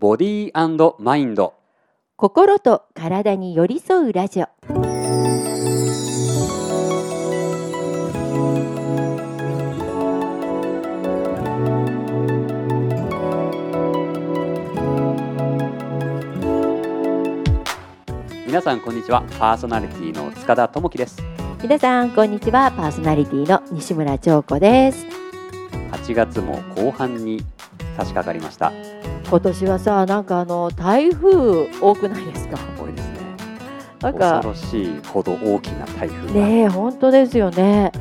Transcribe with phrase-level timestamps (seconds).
[0.00, 1.54] ボディーマインド
[2.16, 4.46] 心と体に寄り添うラジオ。
[18.46, 19.24] 皆さんこんにちは。
[19.40, 21.20] パーソナリティの塚田智樹です。
[21.60, 22.70] 皆さんこんにちは。
[22.70, 25.04] パーソナリティの西村彫子です。
[25.90, 27.42] 8月も後半に
[27.96, 28.72] 差し掛かりました
[29.30, 32.58] 今年はさなんかあの台風多くないですか？
[32.78, 33.18] 多いですね。
[34.00, 37.92] なんか恐ろしいほど大きな台風が、ねえ本当ですよね。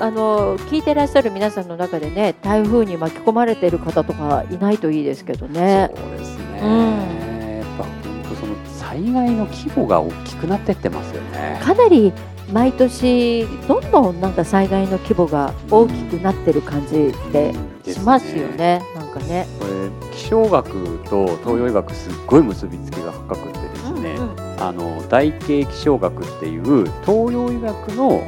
[0.00, 5.90] あの聞いてらっしゃる皆さんの中でね台風に巻き込まれている方とかいないといいですけどね。
[5.94, 7.92] そうですね、うんやっぱ本
[8.28, 11.60] 当その災害の規模が大きくなってってますよね。
[11.62, 12.12] かなり
[12.52, 17.52] 毎年どんどんなんか災害の規模が大きくなってる感じって
[17.92, 18.82] しますよね。
[18.96, 19.46] なんかね。
[19.58, 28.22] これ気象学と東洋医学すっごい結びつきが深くてですね、うんうんあの大形気象学っていう東洋医学の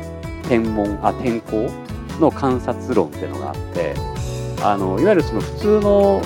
[0.49, 1.69] 天文あ天候
[2.21, 3.95] の観察論っていうのがあって
[4.63, 6.23] あのいわゆるその普通の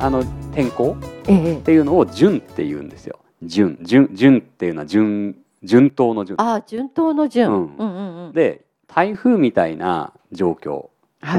[0.00, 0.24] あの
[0.54, 0.96] 天候
[1.28, 7.50] ええっていうのを順って言うんですよ順順順っていうのは順順当の順ああ順当の順。
[7.50, 8.32] ううんんうんうん。
[8.32, 10.86] で台風みたいな状況、はい。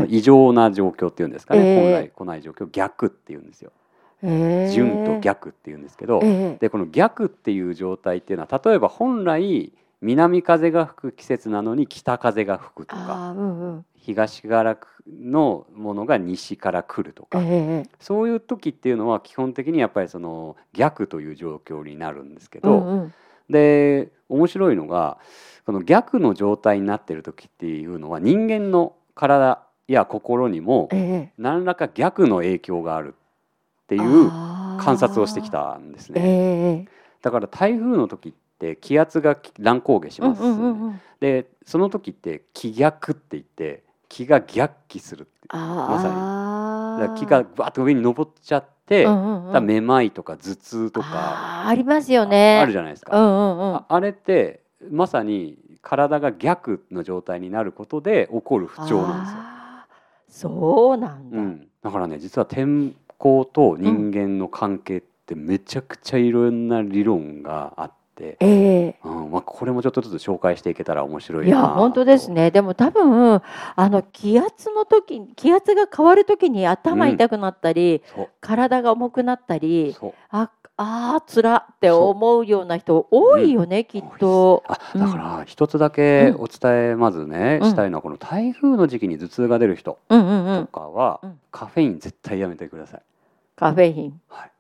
[0.08, 3.72] 異常な状況っていうんですかね、ええ本来来ない状況を逆っていうんですよ
[4.24, 5.20] ええ順と。
[5.20, 13.86] 逆っていうんですけど、ええでこの逆っていう状態っていうのは例えば本来南風が吹く季節なのに北風が吹くとかうんうん。
[13.98, 23.14] 東からのものが西から来るとか、ええそういう時っていうのは基本的にやっぱりその逆という状況になるんですけうど、んうん。
[23.50, 25.18] で面白いのが
[25.66, 35.52] この逆の状態になってる時っていうのは人間の体や心にもええ何らか逆の影響があるっていう観察をしてき。
[35.52, 36.22] たんですね。
[36.22, 41.02] ええだから台風の時って気圧が乱高下します、うんうんうんうん。
[41.20, 52.60] でその時って気逆って言って気が逆気するまさに気がバーッと上に登っちゃって、うんうんめまいとか頭痛とかありますよね。
[52.60, 53.76] あるじゃないですか、うんうんうん。
[53.78, 59.55] ああれってまさに体が逆の状態になることで起こる不調なんですよ。
[60.28, 61.38] そうなんだ。
[61.38, 68.48] うん、だからね実は天候と人間の関係ってめちゃくちゃいろんな理論があって、え
[68.88, 69.00] え。
[69.04, 72.52] うんまあ、これもちょっとずつ紹介していけたら面白いいなや本当ですね。
[72.52, 73.42] でも多分
[73.76, 78.30] あの気圧の時気圧が変わる時に頭痛くなったり、そう。
[78.42, 80.14] 体が重くなったりそう
[80.78, 84.64] ああーつらって思うような人多いよね、きっと。
[84.68, 87.70] あだから一つだけお伝えまずね、うん。
[87.70, 91.40] したいのはこの台風の時期に頭痛が出る人うんうんうとん、かは、うん。
[91.52, 93.02] カフェイン絶対やめてください。
[93.56, 94.22] カフェイン。
[94.28, 94.52] はい、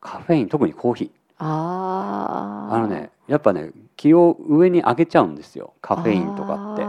[0.00, 1.10] カフェイン特にコーヒー。
[1.38, 2.74] あー。
[2.76, 6.84] あのねやっぱね気を上に上げちゃうんですよカフェインとかって。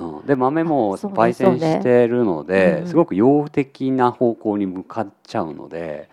[0.00, 2.88] うん、で豆も焙煎してるので、ねうん。
[2.88, 6.08] すごく陽的な方向に向かっちゃうので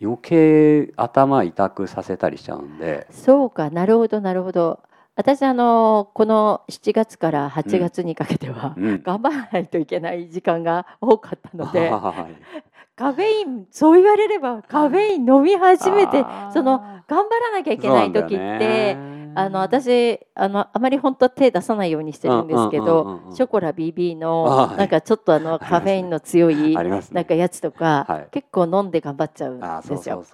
[0.00, 4.80] 余計頭痛くさせたりしちゃうんでそうかなるほどなるほど。
[5.18, 11.88] 私あのこの7月から8月にかけては、うん頑張らないといけない時間が多かったので。
[11.88, 16.24] は いカフェインそう言われればカフェイン飲み始めて
[16.54, 18.96] その頑張らなきゃいけない時って、
[19.36, 24.76] あの私あのあまり本当は手出さないようにしてるんですけどショコラ BB あのはい。
[24.76, 28.28] なんかちょっとあのカフェインの強いなんかやつとか、はい。
[28.30, 30.24] 結構飲んで頑張っちゃうんですよ。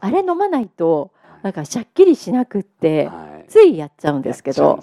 [0.00, 1.10] あれ飲まないと
[1.42, 3.48] なんかしゃっきりしなくって、はい。
[3.48, 4.80] ついやっちゃうんですけど。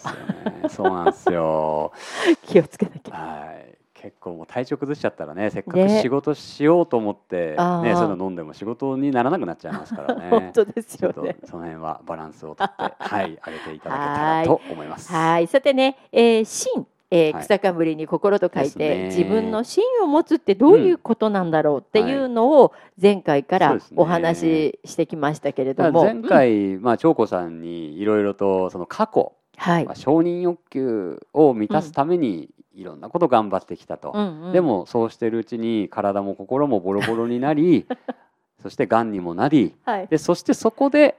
[0.70, 1.92] そうなんですよ。
[2.44, 3.16] 気をつけなきゃ。
[3.16, 6.02] はい結構もう体調崩しちゃったらねせっかくね。
[6.02, 7.84] 仕事しようと思って、あー。
[7.84, 10.28] ねそういうの飲んでも仕事にならなくなっちゃいますからね。
[10.30, 11.38] 本当ですちょっとよね。
[11.46, 15.10] その辺はバランスをとって、 はい、上げていただけたらと思います。
[15.10, 17.44] はい、さてね、えー、心、えーはい。
[17.44, 19.06] 草冠に心と書いですて、ね。
[19.06, 23.96] 自分の心を持つってどういうことなんだろうっていうのを前回からそうですね。
[24.02, 29.86] お話ししてきましたけれども、だから前回、まあ長子さんにいろいろとその過去、はい。
[29.86, 34.12] まあ、、承認欲求を満たすためにいろんなこと頑張ってきたと。
[34.14, 34.52] うんうん。
[34.54, 37.86] でもそうしてるうちに体も心もボロボロになり
[38.62, 41.18] そしてがんにもなりはい、でそしてそこで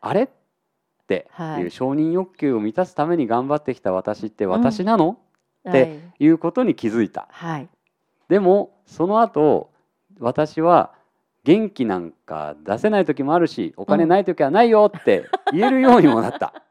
[0.00, 0.24] あれ？
[0.24, 0.28] っ
[1.06, 1.62] てはい。
[1.62, 5.18] いう承認欲求を満たすために頑張ってきた私って私なの、
[5.64, 5.72] はい。
[5.72, 7.26] ていうことに気づいた。
[7.30, 7.68] はい、
[8.28, 9.70] でもその後
[10.20, 10.92] 私は
[11.44, 16.63] 元気なんか出せない時もあるしお金ない時はないよって言えるようにもなった。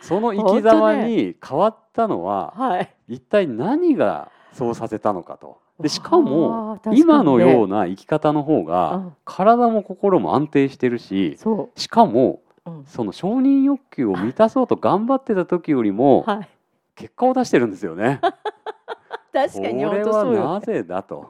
[0.00, 5.58] その生き様に変わったのは、はい、一体何がそうさせたのかと。
[5.80, 9.16] でしかも今のような生き方の方がうん。
[9.24, 12.40] 体も心も安定してるしそしかも
[12.86, 16.48] その承認欲求を満たそうと頑張ってた時よりもはい。
[16.96, 18.20] 結果を出してるんですよね。
[19.32, 21.28] 確かに本当そうよはなぜだと。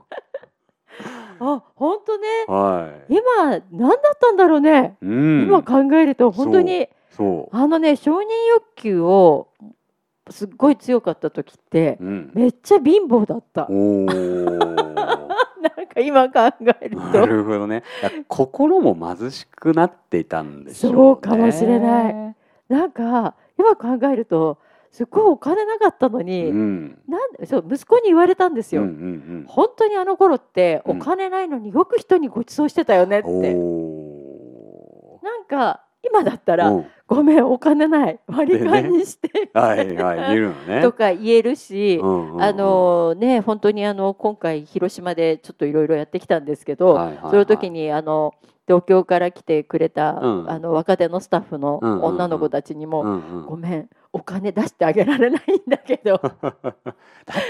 [1.40, 2.28] あ本当ね。
[2.48, 3.14] はい。
[3.14, 5.42] 今何だったんだろうね、うん。
[5.42, 9.48] 今考えると本当にそあのね承認欲求を
[10.30, 12.04] すっごい強かった時ってう。
[12.04, 12.30] うん。
[12.34, 14.06] めっちゃ貧乏だったおお。
[14.08, 16.40] なんか今考
[16.80, 17.82] えるなとるほどね。
[18.28, 20.96] 心も貧しくなっていたんでしょうね。
[20.96, 22.36] そうかもしれない
[22.68, 24.58] なんか今考えると
[24.90, 26.98] すっごいお金なかったのうに、ん。
[27.08, 33.60] なんでそう息子に言われたんですよ、うんうん本当にあの頃ってうんお金ないのによく人にご馳走してたよねって、うん。
[33.60, 36.56] おなんか今だったお。
[36.56, 36.86] ら、うん。
[37.06, 38.20] ごめんお金ない。
[38.26, 40.82] 割り勘にして、はいはい言えるのね。
[40.82, 42.42] とか言えるし、うんうんうん。
[42.42, 47.30] あのね本当にあの今回広島でちょっといろいろやってきたんですけど、はいはいはい。
[47.30, 48.34] その時にあの
[48.66, 50.50] 東京から来てくれた、うん。
[50.50, 52.04] あの若手のスタッフのうんうんうん。
[52.04, 53.46] 女の子たちにも、うんうん。
[53.46, 56.16] ごめんお金出してあげられないんだけど。
[56.16, 56.54] っ だっ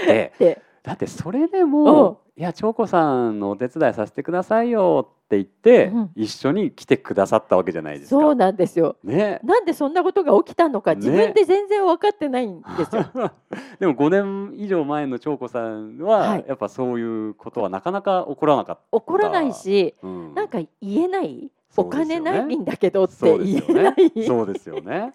[0.05, 8.19] て てだってそれでも「いや長子さんのお手伝いさせてくださいよ」って言って、うん一緒に来てくださったわけじゃないですか。
[8.19, 8.95] そうなんですよ。
[9.03, 9.39] ね。
[9.43, 13.05] なんでそんなことが起きたのかね自分で全然分かってないんですよ。
[13.79, 20.07] でも5年以上前の長子さんは、はいやっぱそういうことはなかなか起こらなかっ怒らないし、た。
[20.07, 21.49] うんなんか言えない、ね
[21.91, 24.25] 金ないんだけどって言えない？
[24.25, 25.13] そうですよね。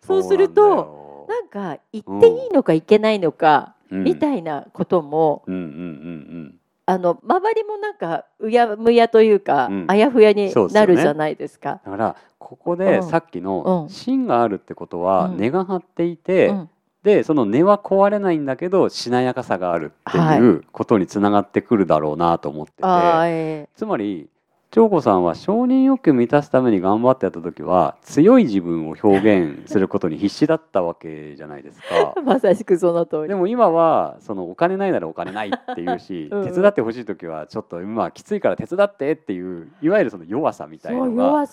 [0.00, 6.54] そう するとななんか言っていいのかいけないのか、んだよみたいなことも、うんうんうん
[6.88, 9.84] あの周りもなんかうやむやというか、うん。
[9.88, 11.80] あやふやになるじゃないですか。
[11.84, 13.08] だからここでうん。
[13.08, 13.90] さっきのうん。
[13.90, 15.36] 芯があるってことはうん。
[15.36, 16.70] 根が張っていて、うん。
[17.02, 23.68] でその根は壊れないんだけどしなやかさがあるっていうことにつながってくるだろうなと思ってて、あーえ。
[23.74, 24.28] つまり
[24.70, 32.14] 長子さんは承認欲求を満たすために頑張ってやった時は強い自分を表現することに必死だったわけじゃないですか。
[32.16, 32.20] ー。
[32.26, 33.28] まさしくその通り。
[33.28, 36.44] でも今はそのお金ないならお金ないっていうしうん。
[36.44, 41.46] 手伝ってほしい時はちょっと今はきついから手伝ってっていういわゆるその弱さみたいそうのが。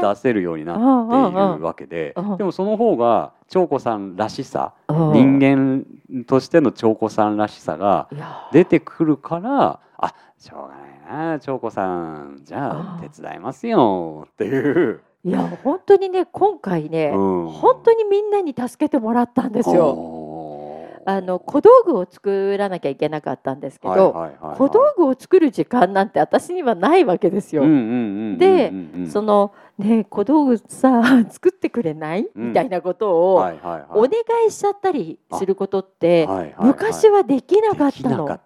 [0.00, 2.12] 出せるようになっているわけで。
[2.16, 5.12] うんうんうんでもその方が長子さんらしさうん。
[5.12, 8.08] 人間としての長子さんらしさが
[8.52, 12.40] 出てくるからあしょうがないな長子さん。
[12.42, 14.26] じゃああ手伝いますよ。
[14.32, 15.00] っていう。
[15.24, 17.48] いや本当にね今回ね、うん。
[17.48, 20.20] 本当にみんなに助けてもらったんですよ。
[21.06, 24.14] あの小道具を作らなきゃいけなかったんですけど、
[24.56, 27.62] 小道具を作る時間なんて私にはないわけですよ。
[28.38, 28.72] で
[29.10, 32.48] そのね小道具さ作ってくれない、うん。
[32.48, 34.12] みたいなことをお願
[34.48, 36.26] いしちゃったりすることって、
[36.58, 38.38] 昔はできなかったの。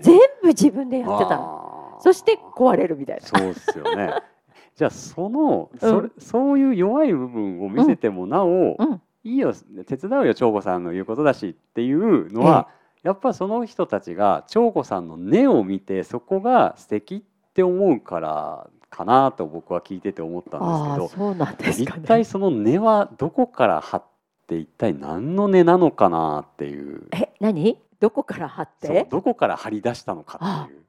[0.00, 1.77] 全部自分でやってたの。
[2.00, 3.22] そして壊れるみたいな。
[3.22, 4.12] そうですよね。
[4.76, 9.52] じゃあそのうんそれ、そういう弱い部分を見せてもなお、うん、いいよ
[9.86, 12.68] 手伝うよ長子さんの言うことだしっていうのは、
[13.02, 22.02] やっぱその人たちが長子さんの根を見てそこが素敵って思うからかなと僕は聞いてて思ったんですそうなんでけどすかね。
[22.04, 24.04] 一体その根はどこから張っ
[24.46, 27.80] て一体何の根なのかなっていうえ何？
[28.00, 29.06] どこから張って？
[29.10, 30.84] どこから張り出したのかっていう。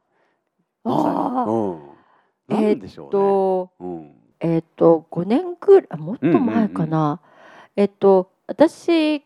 [0.86, 1.80] ああうん、
[2.48, 3.12] なんでしょうね。
[3.12, 4.12] とうん。
[4.39, 7.20] えっ、と5年くらいもっと前かな、
[7.75, 9.24] えっ、と私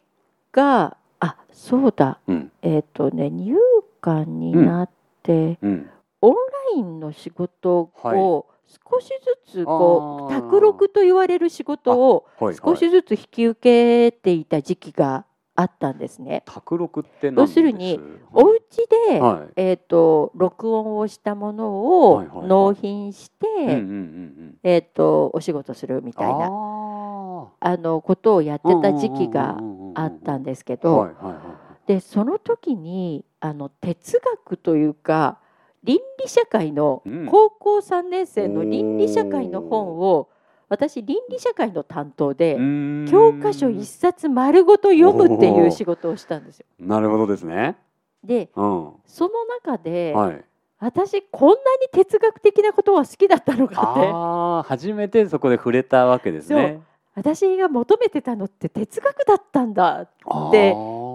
[0.51, 2.19] があそうだ。
[2.27, 2.51] うん。
[2.61, 3.55] えっ、とね入
[4.01, 4.89] 管になっ
[5.21, 5.89] て、うん。
[6.21, 6.39] オンラ
[6.77, 8.17] インの仕事はい。
[8.17, 8.47] を
[8.91, 9.09] 少し
[9.45, 10.41] ずつこうあー。
[10.41, 12.55] 宅録と言われる仕事をはい。
[12.55, 16.41] 少しずつ引き受けていた時期があったんですね。
[16.45, 17.99] 卓録って何要するに
[18.31, 18.59] お家
[19.11, 19.53] で、はい。
[19.55, 22.47] えー、と録音をしたものをはいはいはい。
[22.47, 24.55] 納品して、うんうんうんうん。
[24.63, 31.33] えー、とお仕事するみたいなああのことをやってた時期がーあったんですけはいどはいは
[31.85, 31.87] い。
[31.87, 35.37] でその時にあの哲学というか
[35.83, 37.25] 倫理社会のうん。
[37.27, 40.29] 高校3年生の倫理社会の本を
[40.73, 42.57] 私倫理社会の担当で
[43.07, 46.65] 教科書一冊丸ごと読むっていう仕事をしたんですよ。
[46.79, 47.75] なるほどですね。
[48.23, 48.91] でうん。
[49.05, 50.43] その中で、はい。
[50.79, 56.81] 私こんなに哲学的なことは好きだったのかって初めてそこで触れたわけですね。
[57.13, 60.51] 私が求めてたのって哲学だったんだあー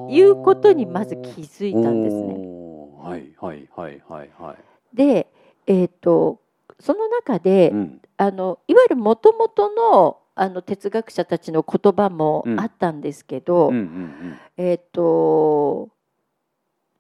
[0.09, 2.35] ていうことにまず気づいたんですね。
[3.03, 4.97] はいはいはいはいはい。
[4.97, 5.27] で、
[5.67, 6.39] えー、と
[6.81, 8.01] その中で、うん。
[8.21, 13.73] あのいわゆるもともとのあの哲学者たちの言葉もあったんですけど、
[14.57, 15.89] えっ、と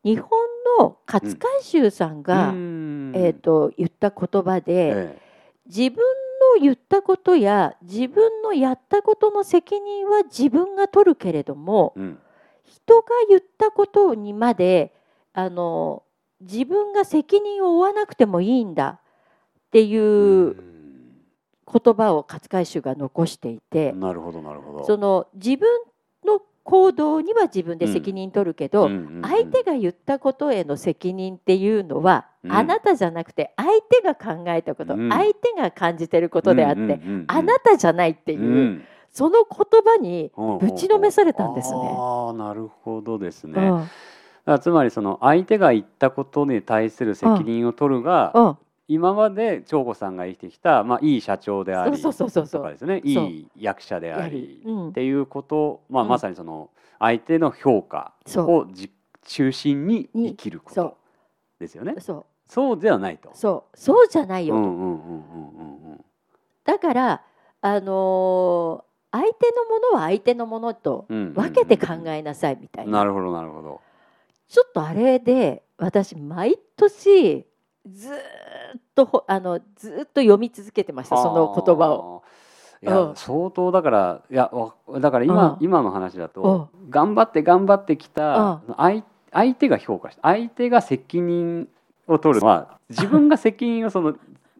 [0.04, 0.30] 日本
[0.78, 3.12] の勝海舟さんが、うん。
[3.14, 5.18] えー、と言った言葉で、え
[5.66, 5.96] 自分
[6.56, 12.18] の言ったことや自分のやったことの責任は自分が取るけれどもえうん。
[12.64, 14.94] 人が言ったことにまで
[15.32, 16.02] あの
[16.40, 19.00] 自分が責任を負わなくてもいいんだ
[19.68, 20.56] っていう
[21.70, 24.84] 言葉を勝海舟が残していて、なるほどなるほど。
[24.86, 25.68] その自分
[26.24, 28.88] の行動には自分で責任取るけど、
[29.22, 32.52] 相手が言ったことへの責任っていうのは、うん。
[32.52, 35.10] あなたじゃなくて相手が考えたこと、うん。
[35.10, 38.84] 相手が感じてることであって、あなたじゃないっていう、うん。
[39.10, 41.78] その言葉にぶちのめされたんですね。
[41.94, 43.88] ああなるほどですね。
[44.46, 44.58] うん。
[44.60, 48.56] つまりその相手が言ったことに対する責任を取るが、うん
[48.88, 53.00] 今まで長子さんが生きてきた、まあ、いい社長でありそうそうそうそうとかですね。
[53.04, 54.88] いい役者であやりり、うん。
[54.88, 56.08] っていうこと、まあ、うん。
[56.08, 58.90] まさにその相手の評価をじ
[59.24, 60.96] 中心に生きるこそと
[61.60, 61.96] ですよね。
[61.98, 62.24] そう。
[62.50, 63.30] そうではないと。
[63.34, 63.76] そう。
[63.78, 64.56] そうじゃないよ
[66.64, 67.22] だから
[67.60, 73.80] あのー相手のものは相手のものと分けて考えなさいみたいな,、なるほどなるほど。
[74.48, 77.46] ちょっとあれで私毎年
[77.92, 78.14] ずー
[78.78, 81.94] っとほあのずーっと読み続けてましたその言葉を。
[81.94, 82.22] を。
[82.82, 89.02] いや、うん相当だからいやわだから今、うん今の話だと、頑張って頑張ってきた、相
[89.32, 91.68] 相手が評価した相手が責任
[92.06, 94.14] を取るのは自分が責任をその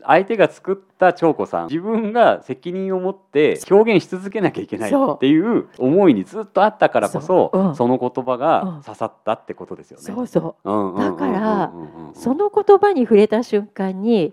[0.05, 7.59] 相手が作った長子さん自分が責任を持って表現し続けなきゃいけないっていう思いにずっとあったからこそそう。
[7.59, 7.75] うん。
[7.76, 8.38] その言葉うん。
[8.38, 10.05] が刺さったってことですよね。
[10.05, 10.71] そうそう。
[10.71, 11.73] うんうんうんうんうんだから
[12.14, 14.33] その言葉に触れた瞬間に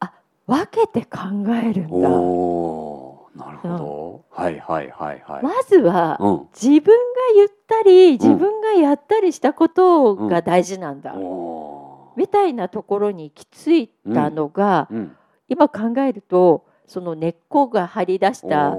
[0.00, 0.12] あ
[0.46, 1.18] 分けて考
[1.62, 2.08] えるんだ。
[3.34, 5.42] なるほど、はいはいはいはい。
[5.42, 6.48] まずはうん。
[6.52, 6.94] 自分が
[7.34, 11.61] 言ったり自分がやったりしたことが大事なんだ、おー
[12.16, 15.16] みたいなところに行き着いたのが、うん。
[15.48, 18.74] 今考えるとその根っこが張り出した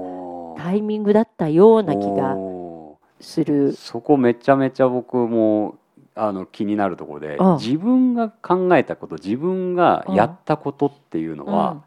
[0.56, 3.72] タイミングだったような気がおする。
[3.72, 3.76] ー。
[3.76, 5.76] そこめちゃめちゃ僕も
[6.14, 7.56] あの気になるところで、うん。
[7.58, 11.82] 自分が考えたこと自分がやったことっていうのは、うん。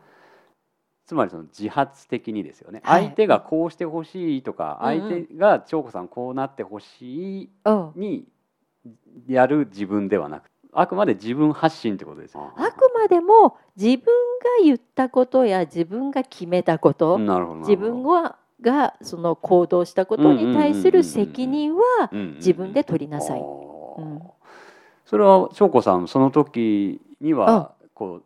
[1.06, 3.04] つまりその自発的にですよね、はい。
[3.06, 5.00] 相手がこうしてほしいとか、うんうん。
[5.02, 7.92] 相手が長子さんこうなってほしいうん。
[7.96, 8.26] に
[9.28, 12.34] やる自分ではなくあくまで自分発信ってことです。
[12.34, 12.52] よ。
[12.56, 12.72] あ。
[12.72, 17.18] くまでも自分が言ったことや自分が決めたこと、
[17.60, 23.42] 自分ががその行動したことに対する責任は自分で取りなさい。
[25.06, 28.24] それは翔子さんその時にはこう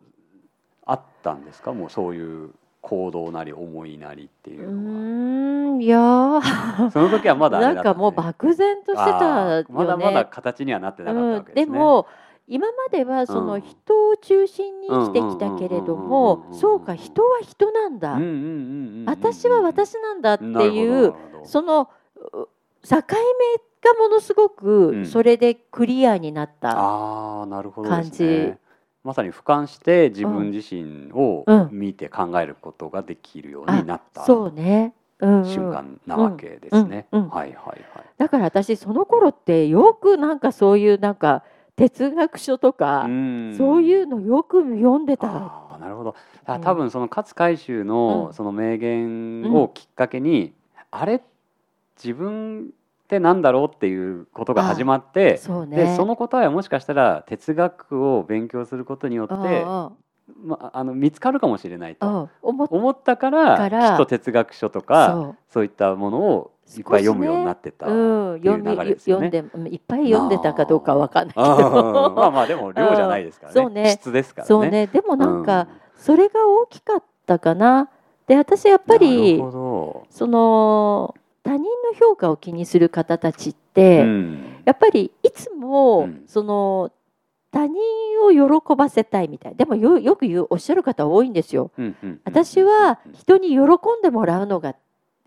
[0.84, 5.98] あったんですかもうそういう行動なり思いなりっていううんいや
[6.92, 9.66] その時はまだあれだったなんかもう漠然としてたよね。
[9.70, 12.06] まだまだ形にはなってなかったわけですね、うん、でも
[12.52, 16.54] 今まではそのうん人を中心に生きてきたけれどうんうんうんうんうんもうん。
[16.54, 22.48] そうか人は人なんだ、うんうんうんうんうん私は私なんだっていうそのう
[22.86, 23.00] 境目
[23.90, 25.06] がものすごうくん。
[25.06, 28.22] それでクリアになった、感じ。
[28.24, 28.58] ね
[29.02, 31.68] まさに俯瞰して自分自身をうん。
[31.72, 35.44] 見て考えることができるようになったそうね、うんうん。
[35.44, 37.06] 瞬間なわけですね。
[37.12, 37.30] うんうんうん。
[37.30, 38.04] はいはいはい。
[38.18, 41.42] だから私その頃ってよくなんかそういうなんか
[41.76, 43.54] 哲学書とか、ん。
[43.56, 45.28] そういうのよく読んでた。
[45.80, 46.14] なるほど。
[46.44, 46.60] あうん。
[46.60, 47.86] 多分その勝海舟うん。
[47.86, 50.52] のその名言をきっかけに、
[50.90, 51.22] あれ
[51.96, 52.72] 自分
[53.04, 55.76] ってなんだろうっていうことが始まって、そうね。
[55.76, 59.92] でその答えはもしかしたら哲学を勉強することによって、うん
[60.44, 62.30] まああの見つかるかもしれないと。
[62.42, 65.36] 思ったからきっと哲学書とかそう。
[65.48, 67.86] そういったものをいっぱい読むようになってた。
[67.86, 68.64] うん、読ん
[69.30, 71.58] でうんいっぱい読んでたかどうかわかんないけあー
[72.14, 73.60] まあどまあでも量じゃないですからね。
[73.60, 74.48] そうね質ですからね。
[74.48, 77.88] そうねでもなんかうそれが大きかったかな
[78.26, 83.62] で私やっぱりその他人の評価を気にする方たちっど。
[83.74, 86.92] て、うんやっぱりいつも、うんその
[87.50, 87.74] 他人
[88.24, 88.30] を
[88.62, 91.70] 喜ばせたいみたいでもよよく言うおっしゃる方多いんですよ。
[91.76, 93.66] うんうん私は人に喜ん
[94.02, 94.74] でもらうのが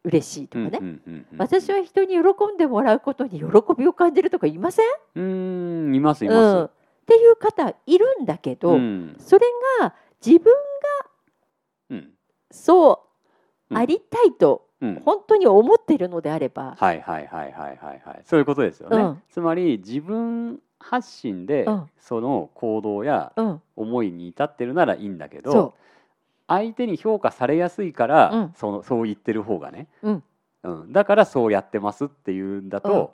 [0.05, 0.79] 嬉しいとかね、
[1.38, 3.45] 私は人に喜んでもらうことに喜
[3.77, 4.85] びを感じるとか言いません？
[5.15, 6.71] うーんいますいうん、まっ
[7.07, 8.62] ていう方いるんだけす。
[8.62, 9.15] ど、うん。
[9.17, 9.45] それ
[9.81, 9.95] が
[10.25, 10.53] 自分
[11.89, 12.12] うん。
[12.51, 13.05] そ
[13.69, 13.77] ううん。
[13.77, 15.01] ありたいとうん。
[15.03, 18.21] 本当に思っているのであれば、はいはいはいはいはいはい。
[18.25, 18.97] そういうことですよね。
[18.97, 19.21] うん。
[19.29, 21.89] つまり自分発信でうん。
[22.00, 25.74] その行動やうん、思いに至ってるならいいんだけどそ
[26.48, 28.54] 相手に評価されやすいから、うん。
[28.56, 30.24] そのそう言ってる方がね、うん。
[30.64, 30.92] うん。
[30.92, 33.14] だからそうやってますっていうんだと、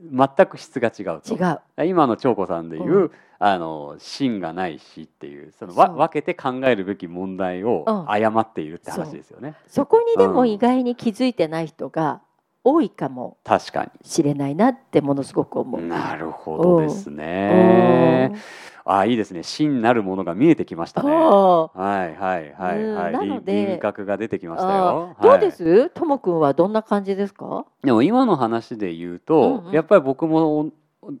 [0.00, 1.34] 全く質が違うと。
[1.34, 1.60] 違う。
[1.86, 8.10] 今の長子さんでいう、うあの芯がないしっていうそのわ分けて考えるべき問題をうん。
[8.10, 10.50] 誤っているって話ですよね、そこにでもうん。
[10.50, 12.20] 意外に気づいてない人が
[12.64, 15.80] 多いかも確かしれないなってものすごく思う。
[15.80, 18.30] になるほどですね。
[18.32, 18.38] うん
[18.84, 19.44] あいいですね。
[19.44, 21.12] 芯なるものが見えてきましたね。
[21.12, 25.14] あはいはいはいうんはい、なので輪郭が出てきましたよ。
[25.16, 25.88] あどうではいす？
[25.90, 27.64] ともくんはどんな感じですか？
[27.84, 29.72] でも今の話で言うと、うんうん。
[29.72, 30.72] やっぱり僕も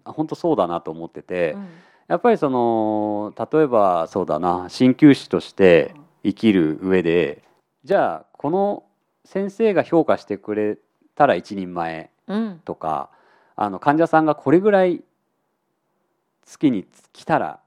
[0.04, 1.68] 本当そうだなと思ってて、うん。
[2.08, 5.94] やっぱりその例えばそうだな鍼灸師として
[6.24, 7.44] 生きる上で
[7.84, 8.82] じゃあこの
[9.24, 10.78] 先生が評価してくれ
[11.14, 12.60] たら一人前うん。
[12.64, 13.10] とか
[13.56, 15.02] あの患者さんがこれぐらい
[16.44, 17.60] 月に来たら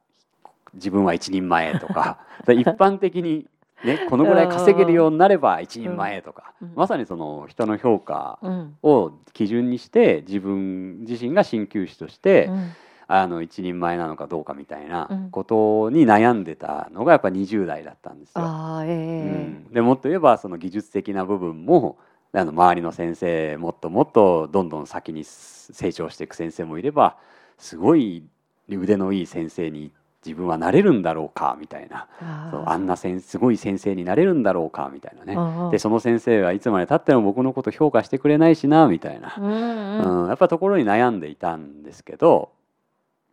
[0.74, 2.20] 自分は一人前とか。
[2.46, 3.48] で一般的に、
[3.84, 6.74] ね、このぐらい稼げるようになれば一人前とか、うん。
[6.76, 8.78] まさにその人の評価うん。
[8.84, 12.72] を基準にして自分自身が鍼灸師として、うん。
[13.08, 15.30] あの一人前なのかどうかみたいなうん。
[15.32, 18.44] ことに悩んでたのがやっぱ20代だったんですよ。
[18.44, 21.98] あーえうえん、でもっと言えばその技術的な部分も
[22.36, 27.18] あの周りの先生もっともっとどんどん先に成長していく先生もいれば
[27.58, 28.24] すごい
[28.70, 29.92] 腕のいい先生に
[30.26, 32.08] 自分はなれるんだろうかみたいな。
[32.20, 35.24] あそうあんな先すごい先生になれるんだろうかみたいな。
[35.24, 35.36] ね。
[35.36, 39.36] ねでその先生はいつまでたっても僕のこと評価してくれないしなみたいな。
[39.38, 40.22] う、んうん。
[40.24, 42.50] うん、やっぱところに悩んでいたんですけど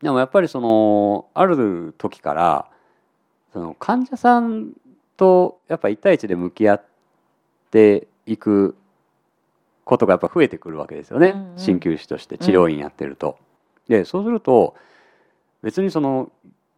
[0.02, 2.66] でもやっぱりそのある時から
[3.54, 4.72] その患者さん
[5.16, 6.84] とやっぱ一対一で向き合っ
[7.70, 8.76] ていく
[9.84, 11.30] ことがやっぱ増えてくるわけですよね。
[11.30, 11.56] うんうん。
[11.56, 13.38] 鍼灸師として治療院やってると。
[13.88, 14.74] でそうすると
[15.62, 16.30] 別にその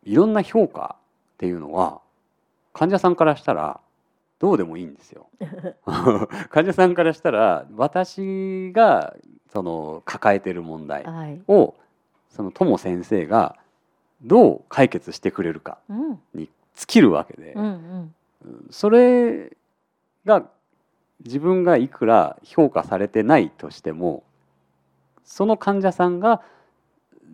[0.05, 0.97] いろんな評価
[1.35, 2.01] っていうのは
[2.73, 3.81] 患者さんからしたら
[4.39, 5.27] どうでもいいんですよ。
[6.51, 9.15] 患者さんからしたら私が
[9.53, 11.41] その抱えてる問題はい。
[11.49, 11.75] を
[12.31, 13.57] その友先生が
[14.23, 16.21] どう解決してくれるかうん。
[16.35, 18.67] に尽きるわけで、うんうん。
[18.71, 19.57] それ
[20.25, 20.45] が
[21.25, 24.23] 自分がいくら評価されてないとしても
[25.25, 26.43] その患者さんが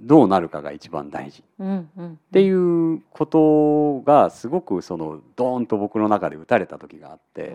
[0.02, 1.44] どうなるかが一番大事。
[1.58, 2.12] うんうん。
[2.12, 7.54] っていうことがすごくそのドーンと僕の中で打たれた時があって。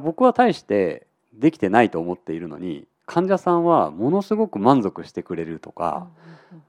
[0.00, 6.06] 僕は大してできてないと思っているのに患者さんはものすごく満足してくれるとーか、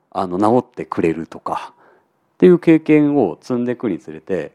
[0.10, 1.74] あの治ってくれるとか
[2.34, 4.54] っていう経験を積んでいくにつれて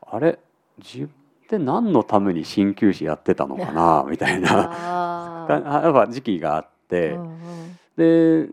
[0.00, 0.38] あれ？
[0.78, 1.10] 自
[1.48, 5.46] 分って何のために鍼灸師やってたのかなみたいな。
[5.48, 8.48] やっぱ時期があって、うんうんで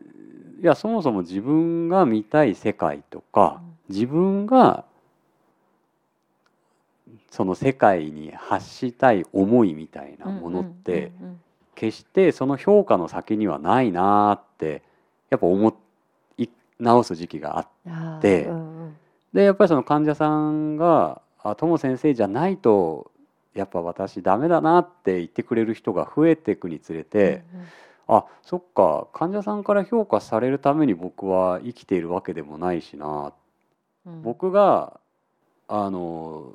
[0.61, 4.85] いやそもそも自分が見たい世界とか自分が
[7.31, 11.11] その世界に発したい思いみたいなものって
[11.73, 14.83] 決してその評価の先にはないなーって
[15.31, 15.75] やっぱ思
[16.37, 16.47] い
[16.79, 18.47] 直す時期があって。
[19.33, 23.11] でやっぱりその患者さんが「あ友先生じゃないと
[23.53, 27.67] やっぱ私ダメだな」って言ってくれる人が増えていくにつれて、うんうん。
[28.07, 33.33] あそっか患者さんから評価されるために僕は生きているわけでもないしな。
[34.05, 34.21] うん。
[34.21, 34.99] 僕が
[35.67, 36.53] あの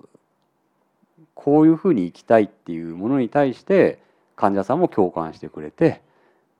[1.35, 3.99] こういうふうに生きたいっていうものに対して
[4.37, 6.03] 患者さんも共感してくれて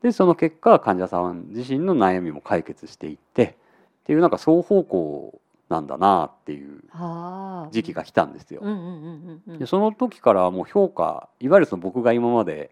[0.03, 3.55] でその結果患者さん自身の悩みも解決していってっ
[4.05, 6.83] ていうなんか双方向なんだなっていう
[7.73, 8.63] 時期が来たんですよ。
[9.59, 12.71] でその時からはもう評価いわゆるその僕が今まで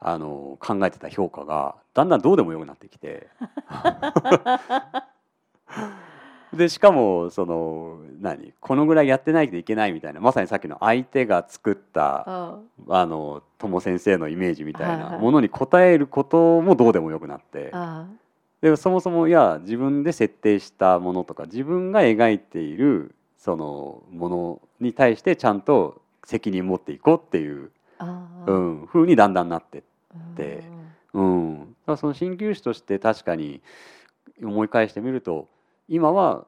[0.00, 3.28] あの考えてた評価がだんだんどうでもよくなってきて。
[6.52, 17.70] でしかもその何このぐらいやってないといけないみたいなまさにさっきの相手が作ったああの友先生のイメージみたいないものに応えることもどうでもよくなって。
[17.72, 18.06] あ
[18.62, 29.82] でそもそもいや自分で設定したものとか自分が描いているそのものに対してちゃんと責任持っていこうっていう、あうーん、風にだんだんなって
[30.36, 30.62] て
[31.12, 33.60] うん、だからその鍼灸師として確かに
[34.42, 35.48] 思い返してみると
[35.88, 36.46] 今は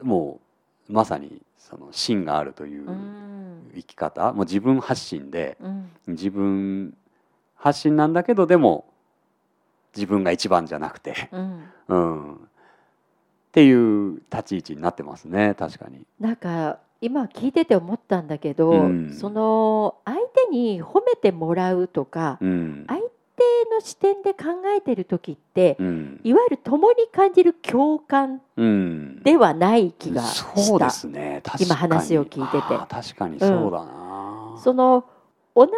[0.00, 0.40] も
[0.88, 3.72] うまさにその芯があるといううん。
[3.74, 4.32] 生き方。
[4.32, 5.90] もう自分発信でうん。
[6.06, 6.96] 自分
[7.56, 8.86] 発信なんだけどでも
[9.96, 11.62] 自分が一番じゃなくて、うん。
[11.88, 12.38] うん、っ
[13.52, 15.54] ていう立ち位置になってますね。
[15.58, 16.04] 確かに。
[16.20, 19.12] なんか今聞いてて思ったんだけど、うん。
[19.12, 20.18] その相
[20.50, 22.84] 手に褒めてもらうとか、うん。
[22.86, 23.06] 相手
[23.70, 26.20] の視点で考えてる時って、うん。
[26.24, 30.60] いわゆる共に感じる共感うん、ではない気がした。
[30.60, 31.40] そうですね。
[31.44, 31.66] 確かに。
[31.66, 32.78] 今話を聞いてて。
[32.88, 35.04] 確かにそうだな、その
[35.56, 35.74] 同じも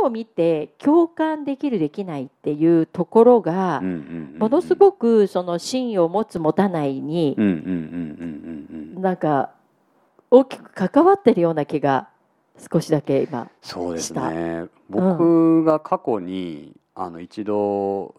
[0.00, 7.36] のを見て共感できるできないっていうところが、ものすくごくその芯を持つ持たないに
[8.96, 9.50] なんか
[10.30, 12.08] 大きく関わってるような気が
[12.72, 13.50] 少しだけ今。
[13.60, 14.64] そうですね。
[14.88, 18.14] 僕が過去にあの一度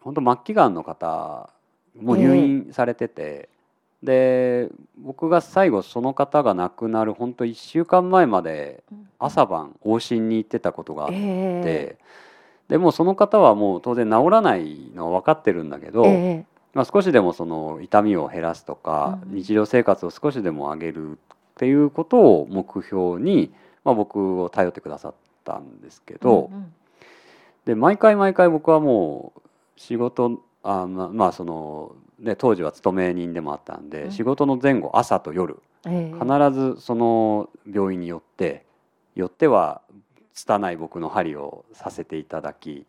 [0.00, 1.48] 本当末期がんの方
[2.00, 3.48] もう入院されてて、
[4.04, 8.84] で僕が最後その方が亡くなる本当1週間前まで
[9.18, 11.98] 朝晩往診に行ってたことがあって、え。
[12.68, 16.46] でもうその方はもう当然治らないのは分かってるんだけど、ええ。
[16.74, 19.34] まあ、少しでもその痛みを減らすとか、うん。
[19.36, 21.16] 日常生活を少しでも上げるっ
[21.56, 25.14] ていうことを目標に、まあ、僕を頼ってくださっ
[25.44, 26.72] たんですけど、うんうん。
[27.64, 29.40] で毎回毎回僕はもう
[29.76, 34.12] 仕事あまあまあその、ね、当時は勤め人でもあったんで、うん。
[34.12, 36.18] 仕事の前後朝と夜ええ。
[36.18, 38.64] 必ずその病院に寄って
[39.14, 39.82] 寄っては
[40.32, 42.86] 拙い僕の針をさせていただき、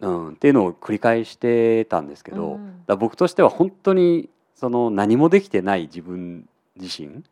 [0.00, 7.22] うん、っていうのを繰り返してたんですけど、うんだ僕としては本当にその何もできてない自分自身っうん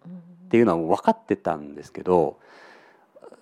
[0.49, 2.39] ていうのは分かってたんですけど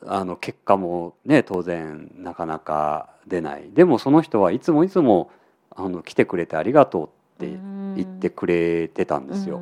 [0.06, 3.70] あの結果もね当然なかなか出ない。
[3.72, 5.30] でもその人はいつもいつも
[5.76, 7.58] あの来てくれてありがとうって
[7.96, 9.60] 言ってくれてたんですよ。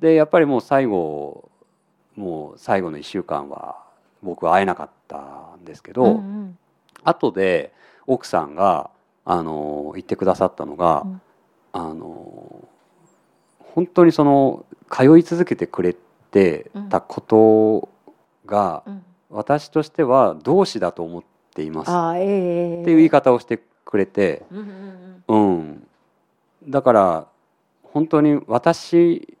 [0.00, 1.48] でやっぱりもう最後
[2.16, 3.76] もう最後の1週間は
[4.22, 6.58] 僕は会えなかったんですけど、うんうん。
[7.02, 7.72] 後で
[8.06, 8.90] 奥さんが
[9.24, 11.20] あの言ってくださったのが、うん。
[11.72, 12.68] あの
[13.58, 15.94] 本当にその通い続けてくれ
[16.30, 17.88] てたこと
[18.46, 19.04] が、うん。
[19.30, 21.22] 私としては同志だと思っ
[21.54, 21.90] ています。
[21.90, 24.42] っていう言い方をしてくれて、
[25.28, 25.86] うん
[26.66, 27.26] だから
[27.82, 29.36] 本当に私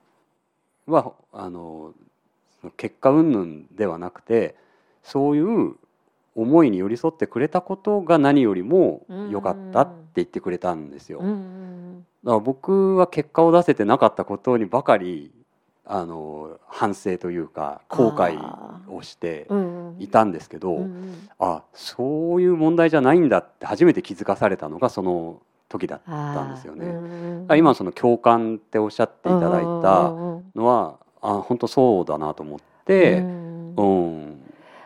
[0.86, 1.94] はあの
[2.76, 4.54] 結果云々ではなくて
[5.02, 5.74] そういう
[6.36, 11.20] 思いに寄り添ってくれたことが何よりも良かったって言ってくれたんですよ。
[11.20, 11.32] だか
[12.24, 15.30] ら僕は結果を出せてなかったことにばかり
[15.86, 18.38] あの反省というか後悔
[18.90, 19.46] をして
[19.98, 20.86] いたんですけど、
[21.38, 26.86] あそういう問題じゃないんだって初めて気づかされたのがその時だったんですよね。
[26.86, 34.40] うんうんあ今その共感っておっしゃっていただいたうんうんうんのはあ本当そうだなと思って、うんうん。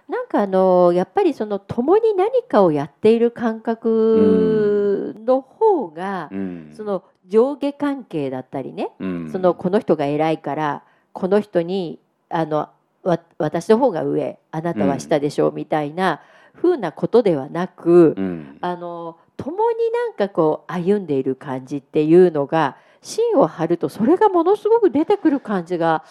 [0.08, 6.72] なんかあのやっぱりその共に何かをやっている感覚の方が、うん。
[6.76, 9.30] その上下関係だったりね、うん。
[9.30, 10.82] そのこの人が偉いから
[11.18, 12.68] この人にあの
[13.02, 16.20] わ私の方が上あなたは下でしょうみたいな
[16.54, 18.59] 風なことではなく、うん。
[18.61, 26.04] あの共になんかこう歩んでいる感じっていうのが芯を張るとそれがものすごく出てくる感じが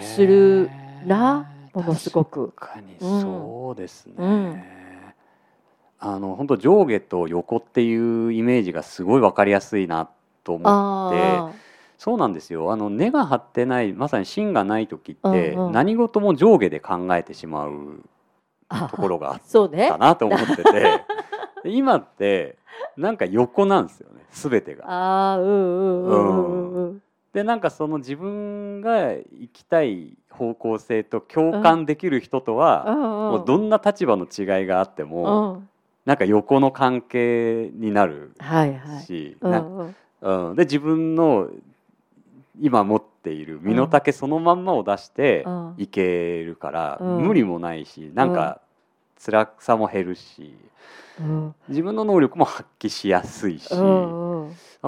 [0.00, 0.70] する
[1.06, 2.52] なものすごく。
[2.54, 4.62] 確かにうんそうですね、うん。
[6.00, 10.10] あの本当上下と横っていうイメージがすごい分かりやすいな
[10.44, 10.68] と思って。
[10.68, 11.50] あ
[11.98, 12.72] そうなんですよ。
[12.72, 15.72] あの根が張ってないまさに芯がない時って、うんうん。
[15.72, 18.00] 何事も上下で考えてしまう
[18.68, 19.98] あところがあっそうねた。
[19.98, 20.64] なと思ってて。
[21.64, 22.56] で今って
[22.96, 24.24] なんか横なんですよね。
[24.30, 24.84] 全てが。
[24.86, 27.02] ああうんうんうんうんうん。
[27.32, 35.68] でなんかその自分が行きたい方向性と共感できる人とは、もうどんな立場の違いがあっても、うん。
[36.06, 39.36] なんか横の関係になるはいはい。
[39.40, 41.48] うんうん、で自分の
[42.60, 45.74] 今持っている身の丈そのまんまを出してうん。
[45.78, 47.26] いけるから、うん。
[47.26, 48.60] 無理もないしなんか
[49.18, 50.54] 辛さも減るし
[51.20, 51.54] うん。
[51.68, 54.25] 自分の能力も発揮しやすいし、うんうん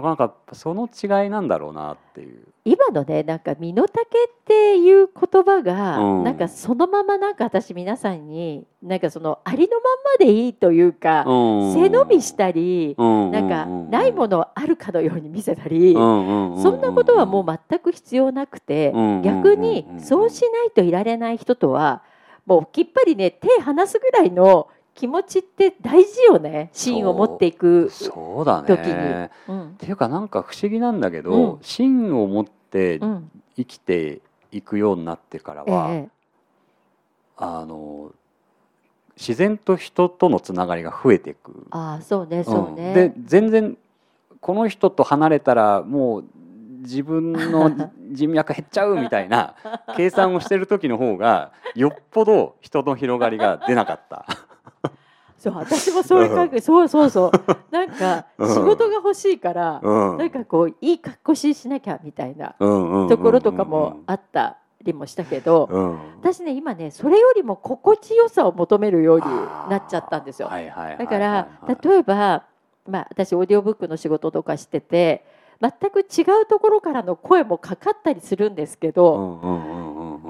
[0.01, 2.47] なかなかその違いなんだろうなっていう。
[2.65, 6.25] 今のねなんか身の丈っていう言葉が、うん。
[6.25, 9.83] なんかそのままなんか私皆さんになんかそのありのまん
[10.21, 11.25] までいいというか、
[11.75, 19.23] 背伸びしたり、ななんかないものあるかのように見せたり、そそんなことはもう全く必要なくて、うん。
[19.23, 22.03] 逆にそうしないといられない人とは
[22.49, 27.89] もうきっぱりね手離すぐらいの気持ちって大事よね芯を持っていく。
[27.89, 29.31] そうだ時にね。
[29.47, 36.09] うんっていうかなんか不思議なんだけど、うん芯を持ってうん生きていくようになってからえは、え
[37.37, 38.11] あの
[39.17, 41.69] 自然と人とのつながりが増えていく。
[41.71, 42.91] ああそうねそうね。
[42.91, 43.79] んで全然
[44.41, 46.25] この人と離れたらもう
[46.81, 49.55] 自分の 人脈減っちゃうみたいな
[49.97, 54.27] 計算をしてる時の方がよっぽど人の広がりが出なかった。
[55.39, 57.31] そう私もそういう感覚そうそうそう。
[57.71, 58.49] なんかうん。
[58.49, 60.19] 仕事が欲しいから、うん。
[60.19, 65.99] なんかこういい格好ししなきゃみたいなところとかもあったりもしたけど、うん。
[66.21, 69.25] 私ね今ねそれよりも心地よさを求めるように
[69.71, 70.49] なっちゃったんですよ。
[70.49, 71.49] だから
[71.83, 72.43] 例えば、
[72.87, 75.25] まあ、私オーディオブックの仕事とかしてて
[75.61, 79.41] 全く違うところからの声もかかったりするんですけうど、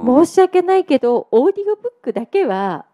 [0.05, 2.85] 申し訳ないけどオーディオブックだけは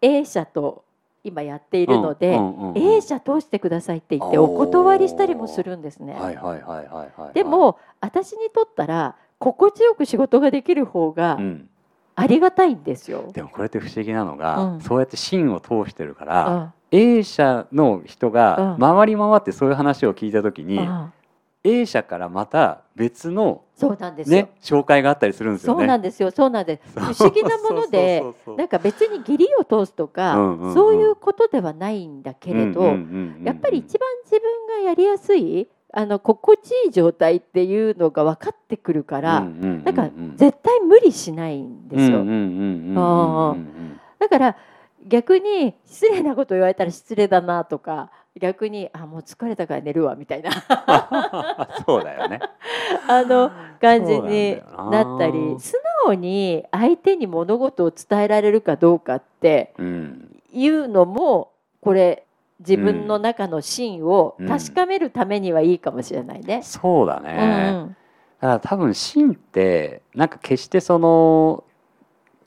[0.00, 0.83] A 社と
[1.24, 2.38] 今やっているので、
[2.74, 6.14] A 社通してくださいって言ってお断りしたりもするんですね。
[7.32, 11.68] でも私にとったら心地よく仕事ができる方がうん。
[12.16, 13.32] ありがたいんですよ。
[13.32, 14.80] でもこれって不思議なのが、うん。
[14.80, 17.18] そうやって芯を通してるから、うん。
[17.18, 18.78] A 社の人がうん。
[18.78, 21.12] 回り回ってそういう話を聞いた時に、うん
[21.66, 24.36] A 社からまた別のそうなんですよ。
[24.36, 25.78] ね紹介があったりするんですよね。
[25.80, 26.30] そうなんですよ。
[26.30, 27.00] そうなんです。
[27.00, 28.22] 不思議なもので
[28.56, 30.34] なんか別に義理を通すとか、
[30.74, 32.82] そういうことではないんだけれど、
[33.42, 43.56] やっぱり一番自分がやりやすいあの心地いい状態っていうのが分かってくるから、なんか絶対無理しないんですよ。
[44.18, 44.56] だから
[45.06, 50.50] 逆に失礼なこと言われたら失礼だなとか逆にあもう疲れたから寝るわみたいな
[51.86, 52.40] そうだよね。
[53.08, 62.24] あの 感じによななったり素直に相手に物事を伝えられるかどうかってうんいうのもこれ
[62.60, 66.62] 自分の中の芯を確かめるためにはいいかもしれないね。
[66.62, 67.96] そうだうんね。
[68.40, 71.64] だから多分芯ってなんか決してその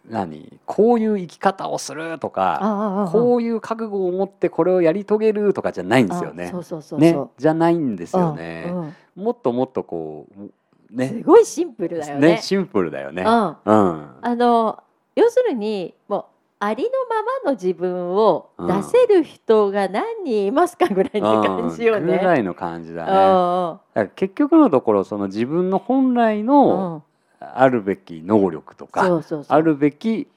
[0.09, 6.57] 何こういう生き方をするとかこういう覚悟を持ってこれをやり遂げるとかじゃないんですよねあそ。
[6.59, 7.17] うそうそうね。
[7.37, 8.71] じゃないんですようね。
[8.71, 10.51] んもっともっとこううん
[10.91, 12.27] ねすごいシンプルだよね。
[12.35, 13.23] ねシンプルだよね。
[13.23, 13.29] うん
[13.65, 14.09] うん。
[14.21, 14.81] あの
[15.15, 16.25] 要するにもう
[16.59, 22.17] ありのままの自分を出せる人が何人いますかぐらいな感じようんぐね。
[22.19, 23.79] らいの感じだね。
[23.93, 27.03] だ結局のところその自分の本来うんの
[27.39, 29.21] あるべき能力とそか。
[29.47, 30.27] あるべき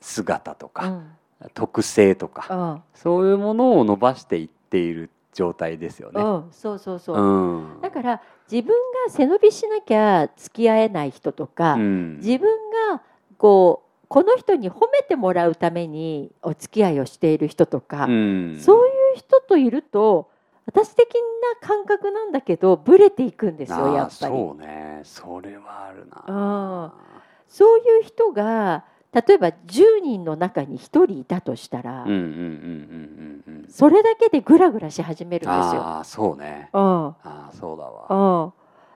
[0.00, 1.10] 姿とかうん
[1.52, 6.22] 特性とかうんそういうものを伸ばしていっている状態ですよね。
[6.22, 7.20] うん、そうそうそう。
[7.20, 8.74] うんだから自分
[9.06, 12.48] が背伸びしなきゃ付き合えない人とか、うん自分
[12.92, 13.02] が
[13.36, 20.30] こうこの人に褒めてもらうためにお付き合いをしている人とか、うんそういう人といると
[20.66, 21.14] 私的
[21.60, 24.32] な感覚なんだけどブレていくんですよやっぱり。
[24.34, 26.92] そうねそれはあるな。
[26.96, 27.14] うん
[27.48, 33.66] そういう人が例えば10人の中に1人いたとしたら、うんうんうんうんうんうん。
[33.68, 35.82] それだけでグラグラし始めるんですよ。
[35.82, 36.70] ああそうね。
[36.72, 38.44] うんああそうだわ。
[38.44, 38.52] うん、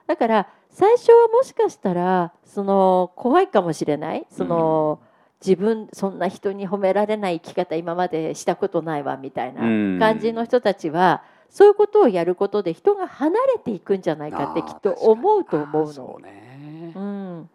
[0.07, 4.99] だから最初はもしかしたらその怖いかもしれないその、
[5.41, 16.17] 自分そんな人に褒められない生き方今までしたことないわみたいなうん感じの人たちは、そういうことをやることで人が離れていくんじゃないかってきっと思うと思うの。
[16.19, 16.99] うねう。
[16.99, 17.49] ん、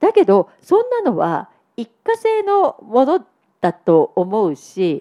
[0.00, 3.26] だけどそんなのは一過性のもの
[3.60, 5.00] だと思うし。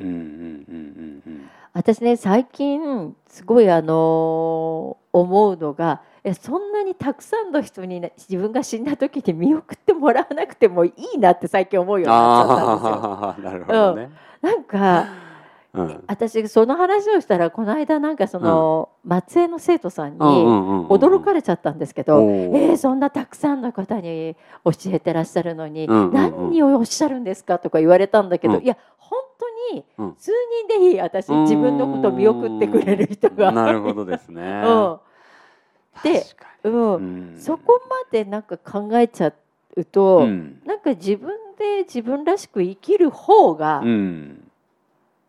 [1.73, 13.59] 私ね最近すごいあの思うのがえそんなにたくさんの人にね自分が死んだ時に見送ってもらわなくてもいいなって最近思うようになっちゃったんですよ。
[13.59, 14.09] るほどね。
[14.41, 15.05] なんか
[15.75, 16.03] うん。
[16.07, 28.63] 私その話をしたらこの間なんかその、松江の生徒さんに驚驚かれちゃったんですけど、えーそんなたくさんの方に教えてらっしゃるのに、何をおっしゃるんですかとか言われたんだけど、うん。
[28.63, 29.19] いや本
[29.69, 30.15] 当にうん。
[30.17, 30.31] 数
[30.67, 33.51] 人でいい私自分のことを見送ってくれる人が。
[33.51, 34.41] なるほどですね。
[34.65, 34.99] うん。
[36.03, 36.23] で
[36.63, 37.33] うん。
[37.35, 37.39] に。
[37.41, 39.33] そこまでなんか考えちゃ
[39.75, 40.61] うと、うん。
[40.65, 44.44] なんか自分で自分らしく生きる方が、うん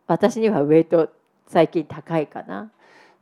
[0.06, 1.10] 私にはウェイト
[1.46, 2.70] 最近高いかな。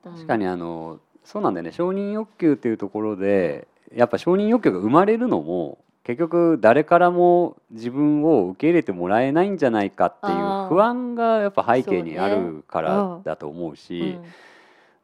[0.02, 1.72] 確かにあのそうなんだよね。
[1.72, 14.24] 承認欲求っていうところでやっぱ承認欲求が生まれるのも結局誰からも自分を受け入れてもらえないんじゃないかっていう不安がやっぱ背景にあるからだと思ううしん。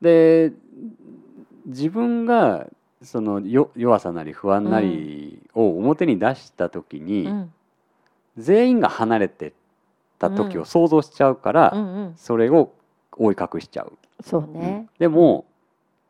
[0.03, 0.53] で
[1.67, 2.67] 自分が
[3.03, 7.53] そのよ弱さなり不安なりを表に出した時に、うん。
[8.39, 9.53] 全員が離れて
[10.21, 12.15] た時を想像しちゃうから、うんうん。
[12.17, 12.73] それを
[13.17, 13.93] 覆い隠しちゃう。
[14.23, 14.87] そうね。
[14.99, 15.47] でも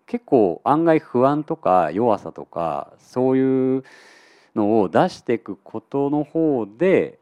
[0.06, 3.84] 結構案外不安とか弱さとかそういう
[4.56, 7.18] のを出していくことの方で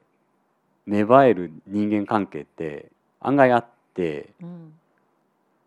[0.87, 2.87] 芽生える人間関係って
[3.21, 4.73] 案外あってうん。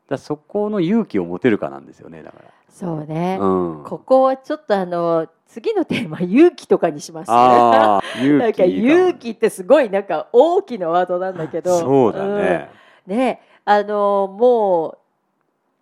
[0.10, 2.40] だそこの勇気を持てるかなんですよねだか
[2.72, 3.38] そうね。
[3.40, 3.46] ら。
[3.46, 7.32] うん、ここはちょっとあの次のテーマ 勇気とかにします。
[7.32, 11.80] ああ勇 なんか勇気ってすごいなんか大きなワードなんだけど。
[11.80, 12.70] そうだね。
[13.08, 14.98] うんねあのもう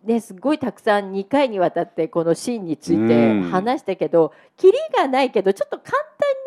[0.03, 5.99] ね、すごいたくさん2回にわたってこのシーンについて話したけど、キリがないけどちょっと簡単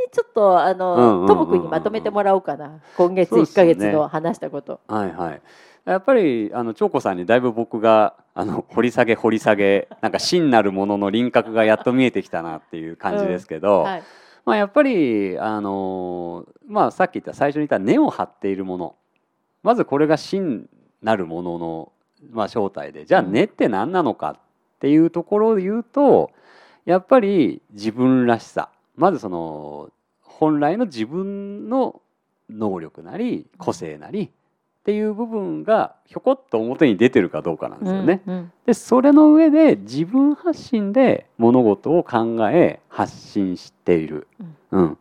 [0.07, 4.73] にちょっとあのともくんにまとめてもらおうかな今月1か月の話したこと。
[4.73, 5.43] ね、はいはい
[5.85, 14.03] やっぱりあの長子さんにだいぶ僕があの掘り下げ掘り下げなんか真なるものの輪郭がやっと見えてきたなっていう感じですけど、うんはい、
[14.45, 18.97] まあ、やっぱりあの、まあ、さっき言った最初に言った根を張っているもの。
[19.63, 20.69] まずこれが真
[21.03, 21.93] なるものの、
[22.31, 23.05] まあ、正体で。
[23.05, 24.39] じゃあ根って何なのかっ
[24.81, 26.31] ていうところを言うと
[26.85, 28.71] やっぱり自分らしさ。
[28.97, 29.91] まずその
[30.21, 32.03] 本来の自分の
[32.51, 34.31] 能力なり個性なり
[34.83, 38.21] っていう部分がひょこっと表に出てるかどうかなんですよね。
[38.27, 44.27] うんうん、でそれの上で自分発信で物事を考え発信している。
[44.73, 44.99] うん、うん、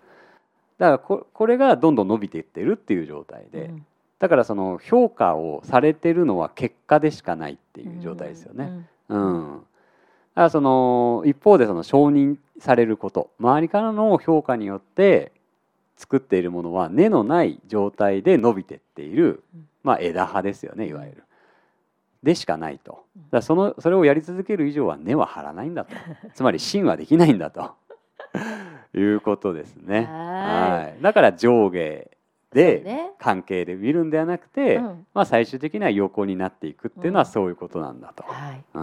[0.77, 3.85] だからここれがどんどん伸びていってるっていう状態で、うん、
[4.19, 8.87] だからその評価をされてるのは結果でしかないっていう状態ですよね。
[9.09, 9.65] うん、うん、だか
[10.35, 13.31] らその一方でその承認されること。
[13.39, 15.31] 周りからの評価によって
[15.97, 19.43] 作っているものは根のない状態で伸びてっている、
[19.83, 21.23] まあ、枝葉ですよねいわゆる。
[22.23, 23.03] でしかないと。
[23.31, 25.95] だそのそれをやり続ける以上は根は張らないんだと。
[26.35, 27.71] つまり芯はできないんだと。
[28.93, 30.05] いうことですね。
[30.05, 31.01] はい。
[31.01, 32.11] だから上下
[32.53, 38.23] で関係で見るんではなくて、ねうん、まあ、最終的には横になっていくっていうのはそういうことなんだと。
[38.23, 38.79] はい、う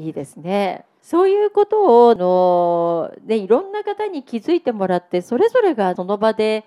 [0.00, 0.84] ん、いいですね。
[1.00, 6.64] そういうことをの、ね、いろんな方に気づいてもらってそれぞれがその場で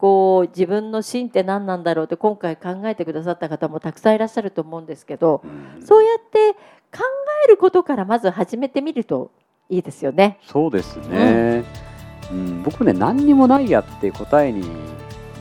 [0.00, 6.54] こう自分の芯って何なんだろうって今回考えてくださった方もたくさんいらっしゃると思うんですけど、うん、そうやって
[6.90, 7.04] 考
[7.44, 9.30] えることからまず始めてみると
[9.68, 10.38] いいですよね。
[10.46, 11.66] そうですね、
[12.32, 14.64] うん、うん、僕ね何にもないやって答えに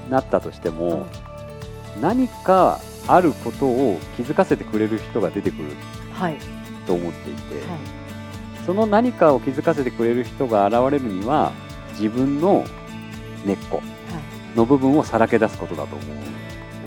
[0.10, 1.08] なったとしても、
[1.96, 5.70] うん、何かあることを気づかせてくれる人が出てくる、
[6.12, 6.38] はい、
[6.86, 7.80] と思っていて、はい、
[8.66, 11.54] その何かを気づかせてくれる人が現れるには
[11.92, 12.66] 自分の
[13.46, 13.82] 根っこ
[14.60, 16.10] の部分をさらけ出すことだと思う。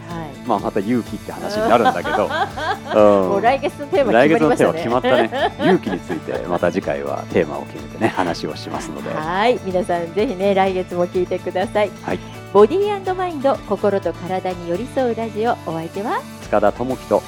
[0.09, 2.29] はい、まあまた勇気って話になるんだけど、
[2.95, 4.73] うん、もう来月のテーマ決まりましたね。
[4.75, 5.53] 決まったね。
[5.61, 9.59] 勇気についてまた次回はテーマを決めてね話をしますので、はい。
[9.65, 11.91] 皆さんぜひね来月も聞いてください。
[12.03, 12.19] はい。
[12.53, 16.21] ボディーマインド心と体に寄り添うラジオお相手は？
[16.43, 17.23] 塚田智樹と。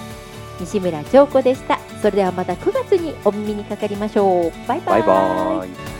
[0.60, 1.78] 西村彫子でした。
[2.00, 4.68] それではまた9月にお耳にかかりましょう。
[4.68, 5.02] バイバイ。
[5.02, 5.06] バ
[5.64, 5.93] イバ